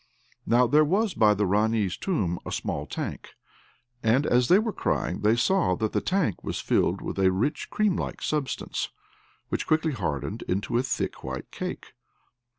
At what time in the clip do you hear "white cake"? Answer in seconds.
11.23-11.93